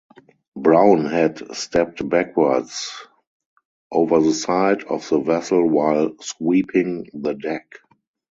[0.55, 3.05] Brown had stepped backwards
[3.91, 7.73] over the side of the vessel while sweeping the deck.